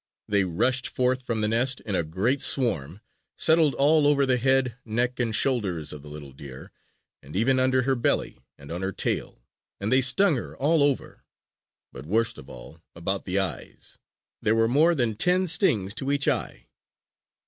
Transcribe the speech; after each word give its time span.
They 0.27 0.45
rushed 0.45 0.87
forth 0.87 1.21
from 1.21 1.41
the 1.41 1.47
nest 1.47 1.79
in 1.81 1.93
a 1.93 2.01
great 2.01 2.41
swarm, 2.41 3.01
settled 3.37 3.75
all 3.75 4.07
over 4.07 4.25
the 4.25 4.37
head, 4.37 4.75
neck, 4.83 5.19
and 5.19 5.29
shoulders 5.35 5.93
of 5.93 6.01
the 6.01 6.07
little 6.09 6.31
deer, 6.33 6.71
and 7.21 7.35
even 7.35 7.59
under 7.59 7.83
her 7.83 7.93
belly 7.95 8.39
and 8.57 8.71
on 8.71 8.81
her 8.81 8.91
tail. 8.91 9.43
And 9.79 9.91
they 9.91 10.01
stung 10.01 10.37
her 10.37 10.57
all 10.57 10.81
over, 10.81 11.23
but 11.93 12.07
worst 12.07 12.39
of 12.39 12.49
all 12.49 12.81
about 12.95 13.25
the 13.25 13.37
eyes. 13.37 13.99
There 14.41 14.55
were 14.55 14.67
more 14.67 14.95
than 14.95 15.17
ten 15.17 15.45
stings 15.45 15.93
to 15.93 16.11
each 16.11 16.27
eye! 16.27 16.65